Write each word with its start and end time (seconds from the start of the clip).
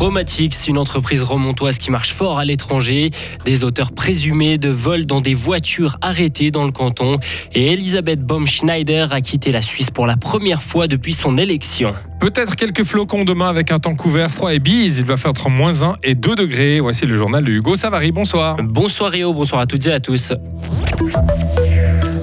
Chromatics, 0.00 0.66
une 0.66 0.78
entreprise 0.78 1.22
remontoise 1.22 1.76
qui 1.76 1.90
marche 1.90 2.14
fort 2.14 2.38
à 2.38 2.46
l'étranger. 2.46 3.10
Des 3.44 3.64
auteurs 3.64 3.92
présumés 3.92 4.56
de 4.56 4.70
vol 4.70 5.04
dans 5.04 5.20
des 5.20 5.34
voitures 5.34 5.98
arrêtées 6.00 6.50
dans 6.50 6.64
le 6.64 6.72
canton. 6.72 7.18
Et 7.52 7.74
Elisabeth 7.74 8.22
Baumschneider 8.22 9.08
a 9.10 9.20
quitté 9.20 9.52
la 9.52 9.60
Suisse 9.60 9.90
pour 9.90 10.06
la 10.06 10.16
première 10.16 10.62
fois 10.62 10.86
depuis 10.86 11.12
son 11.12 11.36
élection. 11.36 11.92
Peut-être 12.18 12.56
quelques 12.56 12.84
flocons 12.84 13.24
demain 13.24 13.50
avec 13.50 13.72
un 13.72 13.78
temps 13.78 13.94
couvert, 13.94 14.30
froid 14.30 14.54
et 14.54 14.58
bise. 14.58 14.96
Il 15.00 15.04
va 15.04 15.18
faire 15.18 15.32
entre 15.32 15.50
moins 15.50 15.82
1 15.82 15.96
et 16.02 16.14
2 16.14 16.34
degrés. 16.34 16.80
Voici 16.80 17.04
le 17.04 17.14
journal 17.14 17.44
de 17.44 17.50
Hugo 17.50 17.76
Savary. 17.76 18.10
Bonsoir. 18.10 18.56
Bonsoir 18.56 19.10
Rio, 19.10 19.34
bonsoir 19.34 19.60
à 19.60 19.66
toutes 19.66 19.84
et 19.86 19.92
à 19.92 20.00
tous. 20.00 20.32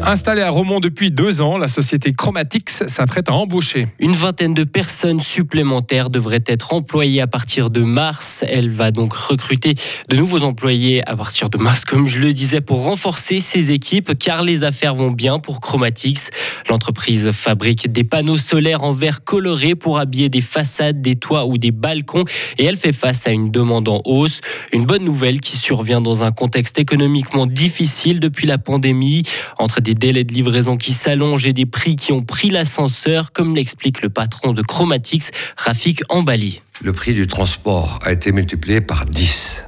Installée 0.09 0.41
à 0.41 0.51
Romont 0.51 0.79
depuis 0.79 1.11
deux 1.11 1.41
ans, 1.41 1.57
la 1.57 1.67
société 1.67 2.13
Chromatix 2.13 2.87
s'apprête 2.87 3.27
à 3.27 3.33
embaucher. 3.33 3.89
Une 3.99 4.13
vingtaine 4.13 4.53
de 4.53 4.63
personnes 4.63 5.19
supplémentaires 5.19 6.09
devraient 6.09 6.45
être 6.45 6.73
employées 6.73 7.19
à 7.19 7.27
partir 7.27 7.69
de 7.69 7.81
mars. 7.81 8.41
Elle 8.47 8.69
va 8.69 8.91
donc 8.91 9.11
recruter 9.11 9.73
de 10.07 10.15
nouveaux 10.15 10.43
employés 10.43 11.05
à 11.05 11.17
partir 11.17 11.49
de 11.49 11.57
mars, 11.57 11.83
comme 11.83 12.07
je 12.07 12.19
le 12.19 12.31
disais, 12.31 12.61
pour 12.61 12.83
renforcer 12.83 13.39
ses 13.39 13.71
équipes, 13.71 14.17
car 14.17 14.43
les 14.43 14.63
affaires 14.63 14.95
vont 14.95 15.11
bien 15.11 15.39
pour 15.39 15.59
Chromatix. 15.59 16.29
L'entreprise 16.69 17.31
fabrique 17.31 17.91
des 17.91 18.05
panneaux 18.05 18.37
solaires 18.37 18.85
en 18.85 18.93
verre 18.93 19.25
coloré 19.25 19.75
pour 19.75 19.99
habiller 19.99 20.29
des 20.29 20.39
façades, 20.39 21.01
des 21.01 21.17
toits 21.17 21.45
ou 21.45 21.57
des 21.57 21.71
balcons, 21.71 22.23
et 22.57 22.63
elle 22.63 22.77
fait 22.77 22.93
face 22.93 23.27
à 23.27 23.31
une 23.31 23.51
demande 23.51 23.89
en 23.89 24.01
hausse. 24.05 24.39
Une 24.71 24.85
bonne 24.85 25.03
nouvelle 25.03 25.41
qui 25.41 25.57
survient 25.57 25.99
dans 25.99 26.23
un 26.23 26.31
contexte 26.31 26.79
économiquement 26.79 27.45
difficile 27.45 28.21
depuis 28.21 28.47
la 28.47 28.57
pandémie, 28.57 29.23
entre 29.57 29.81
des 29.81 29.96
délais 29.97 30.23
de 30.23 30.33
livraison 30.33 30.77
qui 30.77 30.93
s'allongent 30.93 31.45
et 31.45 31.53
des 31.53 31.65
prix 31.65 31.95
qui 31.95 32.11
ont 32.11 32.23
pris 32.23 32.49
l'ascenseur, 32.49 33.31
comme 33.31 33.55
l'explique 33.55 34.01
le 34.01 34.09
patron 34.09 34.53
de 34.53 34.61
Chromatix, 34.61 35.31
Rafik 35.57 36.01
Ambali. 36.09 36.61
Le 36.81 36.93
prix 36.93 37.13
du 37.13 37.25
transport 37.25 37.99
a 38.03 38.11
été 38.11 38.31
multiplié 38.31 38.81
par 38.81 39.05
10. 39.05 39.65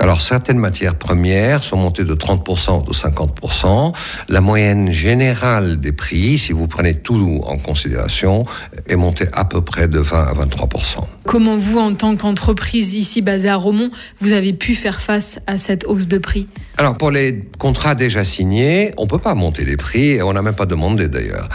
Alors 0.00 0.20
certaines 0.20 0.58
matières 0.58 0.96
premières 0.96 1.62
sont 1.62 1.76
montées 1.76 2.04
de 2.04 2.14
30% 2.14 2.82
ou 2.82 2.86
de 2.86 2.92
50%. 2.92 3.94
La 4.28 4.40
moyenne 4.40 4.92
générale 4.92 5.80
des 5.80 5.92
prix, 5.92 6.38
si 6.38 6.52
vous 6.52 6.66
prenez 6.66 6.94
tout 6.94 7.40
en 7.46 7.56
considération, 7.56 8.44
est 8.86 8.96
montée 8.96 9.28
à 9.32 9.44
peu 9.44 9.62
près 9.62 9.88
de 9.88 9.98
20 9.98 10.18
à 10.18 10.34
23%. 10.34 11.04
Comment 11.24 11.56
vous, 11.56 11.78
en 11.78 11.94
tant 11.94 12.16
qu'entreprise 12.16 12.94
ici 12.94 13.22
basée 13.22 13.48
à 13.48 13.56
Romont, 13.56 13.90
vous 14.20 14.32
avez 14.32 14.52
pu 14.52 14.74
faire 14.74 15.00
face 15.00 15.38
à 15.46 15.58
cette 15.58 15.84
hausse 15.86 16.06
de 16.06 16.18
prix? 16.18 16.48
Alors 16.76 16.98
pour 16.98 17.10
les 17.10 17.48
contrats 17.58 17.94
déjà 17.94 18.24
signés, 18.24 18.92
on 18.98 19.06
peut 19.06 19.18
pas 19.18 19.34
monter 19.34 19.64
les 19.64 19.76
prix 19.76 20.10
et 20.10 20.22
on 20.22 20.32
n'a 20.32 20.42
même 20.42 20.54
pas 20.54 20.66
demandé 20.66 21.08
d'ailleurs. 21.08 21.48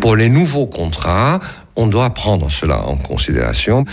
Pour 0.00 0.14
les 0.14 0.28
nouveaux 0.28 0.66
contrats, 0.66 1.40
on 1.78 1.86
doit 1.86 2.10
prendre 2.10 2.50
cela 2.50 2.84
en 2.86 2.96
considération. 2.96 3.84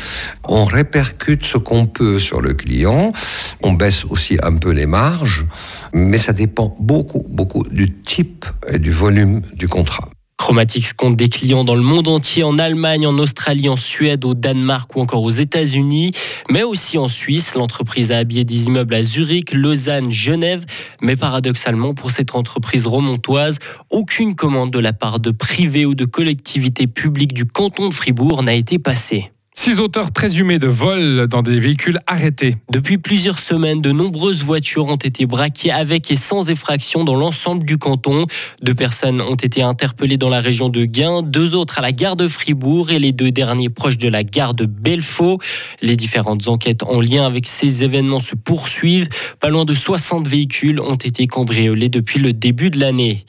On 0.43 0.65
répercute 0.65 1.45
ce 1.45 1.57
qu'on 1.57 1.85
peut 1.85 2.17
sur 2.17 2.41
le 2.41 2.55
client. 2.55 3.13
On 3.61 3.73
baisse 3.73 4.05
aussi 4.05 4.37
un 4.41 4.55
peu 4.57 4.71
les 4.71 4.87
marges, 4.87 5.45
mais 5.93 6.17
ça 6.17 6.33
dépend 6.33 6.75
beaucoup, 6.79 7.23
beaucoup 7.29 7.63
du 7.63 7.93
type 7.93 8.45
et 8.67 8.79
du 8.79 8.91
volume 8.91 9.41
du 9.53 9.67
contrat. 9.67 10.09
Chromatix 10.45 10.93
compte 10.93 11.15
des 11.15 11.27
clients 11.27 11.63
dans 11.63 11.73
le 11.73 11.81
monde 11.81 12.07
entier, 12.07 12.43
en 12.43 12.59
Allemagne, 12.59 13.07
en 13.07 13.17
Australie, 13.17 13.67
en 13.67 13.77
Suède, 13.77 14.25
au 14.25 14.35
Danemark 14.35 14.95
ou 14.95 15.01
encore 15.01 15.23
aux 15.23 15.31
États-Unis, 15.31 16.11
mais 16.51 16.61
aussi 16.61 16.99
en 16.99 17.07
Suisse. 17.07 17.55
L'entreprise 17.55 18.11
a 18.11 18.19
habillé 18.19 18.43
des 18.43 18.67
immeubles 18.67 18.93
à 18.93 19.01
Zurich, 19.01 19.51
Lausanne, 19.53 20.11
Genève. 20.11 20.63
Mais 21.01 21.15
paradoxalement, 21.15 21.95
pour 21.95 22.11
cette 22.11 22.35
entreprise 22.35 22.85
remontoise, 22.85 23.57
aucune 23.89 24.35
commande 24.35 24.69
de 24.69 24.77
la 24.77 24.93
part 24.93 25.19
de 25.19 25.31
privés 25.31 25.87
ou 25.87 25.95
de 25.95 26.05
collectivités 26.05 26.85
publiques 26.85 27.33
du 27.33 27.47
canton 27.47 27.89
de 27.89 27.93
Fribourg 27.95 28.43
n'a 28.43 28.53
été 28.53 28.77
passée. 28.77 29.31
Six 29.57 29.79
auteurs 29.79 30.11
présumés 30.11 30.59
de 30.59 30.67
vol 30.67 31.27
dans 31.27 31.41
des 31.41 31.59
véhicules 31.59 31.97
arrêtés. 32.05 32.57
Depuis 32.69 32.97
plusieurs 32.97 33.39
semaines, 33.39 33.81
de 33.81 33.91
nombreuses 33.91 34.43
voitures 34.43 34.85
ont 34.85 34.97
été 34.97 35.25
braquées 35.25 35.71
avec 35.71 36.11
et 36.11 36.15
sans 36.15 36.49
effraction 36.49 37.03
dans 37.03 37.15
l'ensemble 37.15 37.63
du 37.63 37.77
canton. 37.77 38.25
Deux 38.61 38.75
personnes 38.75 39.21
ont 39.21 39.35
été 39.35 39.63
interpellées 39.63 40.17
dans 40.17 40.29
la 40.29 40.41
région 40.41 40.69
de 40.69 40.85
Guin, 40.85 41.23
deux 41.23 41.55
autres 41.55 41.79
à 41.79 41.81
la 41.81 41.93
gare 41.93 42.15
de 42.15 42.27
Fribourg 42.27 42.91
et 42.91 42.99
les 42.99 43.13
deux 43.13 43.31
derniers 43.31 43.69
proches 43.69 43.97
de 43.97 44.09
la 44.09 44.23
gare 44.23 44.53
de 44.53 44.65
Belfaux. 44.65 45.39
Les 45.81 45.95
différentes 45.95 46.47
enquêtes 46.47 46.83
en 46.83 46.99
lien 46.99 47.25
avec 47.25 47.47
ces 47.47 47.83
événements 47.83 48.19
se 48.19 48.35
poursuivent. 48.35 49.07
Pas 49.39 49.49
loin 49.49 49.65
de 49.65 49.73
60 49.73 50.27
véhicules 50.27 50.79
ont 50.79 50.95
été 50.95 51.25
cambriolés 51.27 51.89
depuis 51.89 52.19
le 52.19 52.33
début 52.33 52.69
de 52.69 52.79
l'année 52.79 53.25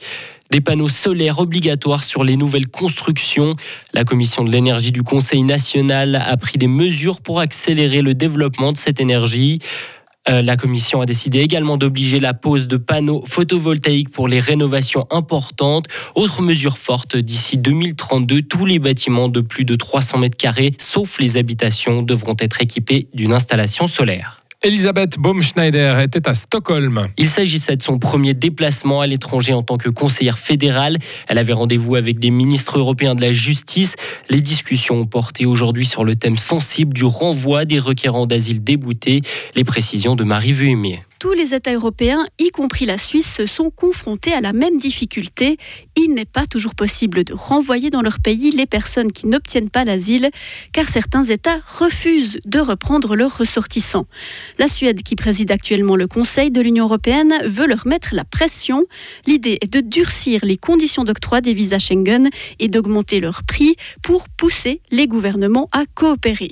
des 0.51 0.61
panneaux 0.61 0.87
solaires 0.87 1.39
obligatoires 1.39 2.03
sur 2.03 2.23
les 2.23 2.37
nouvelles 2.37 2.67
constructions. 2.67 3.55
La 3.93 4.03
Commission 4.03 4.43
de 4.43 4.51
l'énergie 4.51 4.91
du 4.91 5.03
Conseil 5.03 5.43
national 5.43 6.15
a 6.15 6.37
pris 6.37 6.57
des 6.57 6.67
mesures 6.67 7.21
pour 7.21 7.39
accélérer 7.39 8.01
le 8.01 8.13
développement 8.13 8.71
de 8.71 8.77
cette 8.77 8.99
énergie. 8.99 9.59
Euh, 10.29 10.41
la 10.41 10.57
Commission 10.57 11.01
a 11.01 11.05
décidé 11.05 11.39
également 11.39 11.77
d'obliger 11.77 12.19
la 12.19 12.33
pose 12.33 12.67
de 12.67 12.77
panneaux 12.77 13.23
photovoltaïques 13.25 14.09
pour 14.09 14.27
les 14.27 14.39
rénovations 14.39 15.07
importantes. 15.09 15.87
Autre 16.15 16.41
mesure 16.41 16.77
forte, 16.77 17.15
d'ici 17.15 17.57
2032, 17.57 18.41
tous 18.41 18.65
les 18.65 18.79
bâtiments 18.79 19.29
de 19.29 19.41
plus 19.41 19.63
de 19.63 19.75
300 19.75 20.17
mètres 20.19 20.37
carrés, 20.37 20.73
sauf 20.79 21.19
les 21.19 21.37
habitations, 21.37 22.01
devront 22.01 22.35
être 22.39 22.61
équipés 22.61 23.07
d'une 23.13 23.33
installation 23.33 23.87
solaire. 23.87 24.43
Elisabeth 24.63 25.19
Baumschneider 25.19 25.99
était 26.01 26.27
à 26.27 26.33
Stockholm. 26.33 27.09
Il 27.17 27.29
s'agissait 27.29 27.75
de 27.75 27.83
son 27.83 27.99
premier 27.99 28.33
déplacement 28.33 29.01
à 29.01 29.07
l'étranger 29.07 29.53
en 29.53 29.61
tant 29.61 29.77
que 29.77 29.87
conseillère 29.87 30.39
fédérale. 30.39 30.97
Elle 31.27 31.37
avait 31.37 31.53
rendez-vous 31.53 31.95
avec 31.95 32.19
des 32.19 32.31
ministres 32.31 32.79
européens 32.79 33.13
de 33.13 33.21
la 33.21 33.31
justice. 33.31 33.95
Les 34.29 34.41
discussions 34.41 34.95
ont 34.95 35.05
porté 35.05 35.45
aujourd'hui 35.45 35.85
sur 35.85 36.03
le 36.03 36.15
thème 36.15 36.37
sensible 36.37 36.93
du 36.93 37.05
renvoi 37.05 37.65
des 37.65 37.77
requérants 37.77 38.25
d'asile 38.25 38.63
déboutés. 38.63 39.21
Les 39.55 39.63
précisions 39.63 40.15
de 40.15 40.23
Marie 40.23 40.53
Vuémier. 40.53 41.01
Tous 41.19 41.33
les 41.33 41.55
États 41.55 41.73
européens, 41.73 42.27
y 42.37 42.51
compris 42.51 42.85
la 42.85 42.99
Suisse, 42.99 43.33
se 43.33 43.47
sont 43.47 43.71
confrontés 43.71 44.33
à 44.33 44.41
la 44.41 44.53
même 44.53 44.77
difficulté. 44.77 45.57
Il 45.95 46.13
n'est 46.13 46.25
pas 46.25 46.45
toujours 46.45 46.75
possible 46.75 47.23
de 47.23 47.33
renvoyer 47.33 47.89
dans 47.89 48.03
leur 48.03 48.19
pays 48.19 48.51
les 48.51 48.67
personnes 48.67 49.11
qui 49.11 49.25
n'obtiennent 49.25 49.71
pas 49.71 49.83
l'asile, 49.83 50.29
car 50.73 50.87
certains 50.87 51.23
États 51.23 51.57
refusent 51.67 52.39
de 52.45 52.59
reprendre 52.59 53.15
leurs 53.15 53.35
ressortissants. 53.35 54.05
La 54.59 54.67
Suède, 54.67 55.01
qui 55.01 55.15
préside 55.15 55.51
actuellement 55.51 55.95
le 55.95 56.05
Conseil 56.07 56.51
de 56.51 56.61
l'Union 56.61 56.85
européenne, 56.85 57.33
veut 57.45 57.65
leur 57.65 57.87
mettre 57.87 58.13
la 58.13 58.23
pression. 58.23 58.85
L'idée 59.25 59.57
est 59.61 59.73
de 59.73 59.81
durcir 59.81 60.41
les 60.43 60.57
conditions 60.57 61.03
d'octroi 61.03 61.41
des 61.41 61.55
visas 61.55 61.79
Schengen 61.79 62.29
et 62.59 62.67
d'augmenter 62.67 63.19
leur 63.19 63.43
prix 63.43 63.75
pour 64.03 64.29
pousser 64.29 64.81
les 64.91 65.07
gouvernements 65.07 65.67
à 65.71 65.85
coopérer. 65.95 66.51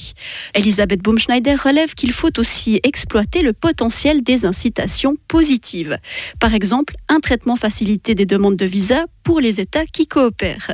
Elisabeth 0.56 1.03
Baumschneider 1.03 1.53
relève 1.53 1.94
qu'il 1.94 2.14
faut 2.14 2.40
aussi 2.40 2.80
exploiter 2.82 3.44
le 3.44 3.53
potentiel 3.53 4.24
des 4.24 4.44
incitations 4.55 5.16
positives. 5.27 5.97
Par 6.39 6.53
exemple, 6.53 6.95
un 7.09 7.19
traitement 7.19 7.57
facilité 7.57 8.16
des 8.16 8.25
demandes 8.25 8.55
de 8.55 8.66
visa 8.66 9.05
pour 9.23 9.41
les 9.41 9.59
États 9.59 9.85
qui 9.85 10.07
coopèrent. 10.07 10.71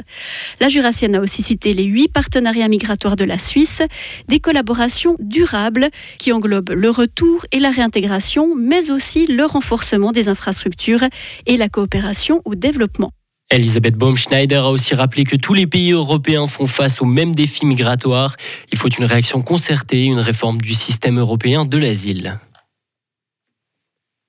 La 0.59 0.69
Jurassienne 0.69 1.15
a 1.15 1.21
aussi 1.21 1.41
cité 1.41 1.73
les 1.73 1.85
huit 1.85 2.09
partenariats 2.09 2.67
migratoires 2.67 3.15
de 3.15 3.23
la 3.23 3.39
Suisse, 3.39 3.81
des 4.27 4.39
collaborations 4.39 5.15
durables 5.19 5.89
qui 6.19 6.31
englobent 6.31 6.69
le 6.69 6.89
retour 6.91 7.45
et 7.51 7.59
la 7.59 7.71
réintégration, 7.71 8.55
mais 8.55 8.91
aussi 8.91 9.25
le 9.25 9.45
renforcement 9.45 10.11
des 10.11 10.27
infrastructures 10.27 11.05
et 11.47 11.57
la 11.57 11.69
coopération 11.69 12.41
au 12.45 12.53
développement. 12.53 13.11
Elisabeth 13.49 13.95
Baumschneider 13.95 14.55
a 14.55 14.69
aussi 14.69 14.93
rappelé 14.95 15.23
que 15.23 15.35
tous 15.35 15.53
les 15.53 15.67
pays 15.67 15.91
européens 15.91 16.47
font 16.47 16.67
face 16.67 17.01
aux 17.01 17.05
mêmes 17.05 17.35
défis 17.35 17.65
migratoires. 17.65 18.35
Il 18.71 18.77
faut 18.77 18.89
une 18.89 19.05
réaction 19.05 19.41
concertée, 19.41 20.05
une 20.05 20.19
réforme 20.19 20.61
du 20.61 20.73
système 20.73 21.19
européen 21.19 21.65
de 21.65 21.77
l'asile. 21.77 22.39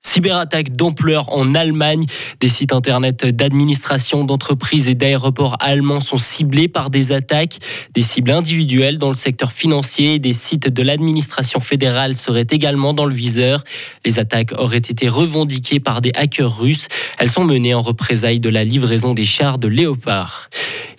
Cyberattaque 0.05 0.73
d'ampleur 0.73 1.33
en 1.33 1.55
Allemagne. 1.55 2.05
Des 2.39 2.47
sites 2.47 2.73
internet 2.73 3.25
d'administration, 3.25 4.25
d'entreprises 4.25 4.87
et 4.87 4.93
d'aéroports 4.93 5.57
allemands 5.59 6.01
sont 6.01 6.17
ciblés 6.17 6.67
par 6.67 6.89
des 6.89 7.11
attaques. 7.11 7.57
Des 7.93 8.03
cibles 8.03 8.29
individuelles 8.31 8.97
dans 8.99 9.09
le 9.09 9.15
secteur 9.15 9.51
financier. 9.51 10.19
Des 10.19 10.33
sites 10.33 10.67
de 10.67 10.83
l'administration 10.83 11.61
fédérale 11.61 12.15
seraient 12.15 12.45
également 12.51 12.93
dans 12.93 13.05
le 13.05 13.15
viseur. 13.15 13.63
Les 14.05 14.19
attaques 14.19 14.51
auraient 14.57 14.77
été 14.77 15.09
revendiquées 15.09 15.79
par 15.79 16.01
des 16.01 16.11
hackers 16.13 16.59
russes. 16.59 16.87
Elles 17.17 17.31
sont 17.31 17.45
menées 17.45 17.73
en 17.73 17.81
représailles 17.81 18.39
de 18.39 18.49
la 18.49 18.63
livraison 18.63 19.13
des 19.13 19.25
chars 19.25 19.57
de 19.57 19.67
Léopard. 19.67 20.49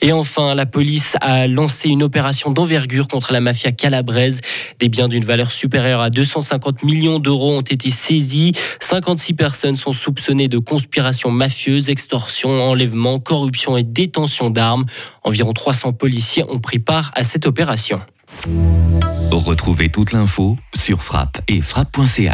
Et 0.04 0.12
enfin, 0.12 0.54
la 0.54 0.66
police 0.66 1.16
a 1.22 1.46
lancé 1.46 1.88
une 1.88 2.02
opération 2.02 2.50
d'envergure 2.50 3.08
contre 3.08 3.32
la 3.32 3.40
mafia 3.40 3.72
calabraise. 3.72 4.42
Des 4.78 4.90
biens 4.90 5.08
d'une 5.08 5.24
valeur 5.24 5.50
supérieure 5.50 6.02
à 6.02 6.10
250 6.10 6.82
millions 6.82 7.18
d'euros 7.18 7.56
ont 7.56 7.62
été 7.62 7.90
saisis. 7.90 8.52
56 8.80 9.32
personnes 9.32 9.76
sont 9.76 9.94
soupçonnées 9.94 10.48
de 10.48 10.58
conspiration 10.58 11.30
mafieuse, 11.30 11.88
extorsion, 11.88 12.50
enlèvement, 12.50 13.18
corruption 13.18 13.78
et 13.78 13.82
détention 13.82 14.50
d'armes. 14.50 14.84
Environ 15.22 15.54
300 15.54 15.94
policiers 15.94 16.44
ont 16.50 16.58
pris 16.58 16.80
part 16.80 17.10
à 17.14 17.22
cette 17.22 17.46
opération. 17.46 18.02
Retrouvez 19.30 19.88
toute 19.88 20.12
l'info 20.12 20.58
sur 20.74 21.02
frappe 21.02 21.40
et 21.48 21.62
frappe.ch. 21.62 22.20